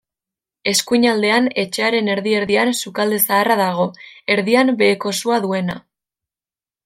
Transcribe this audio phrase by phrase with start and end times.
[0.69, 3.87] Eskuinaldean, etxearen erdi-erdian, sukalde zaharra dago,
[4.37, 5.77] erdian beheko sua duena.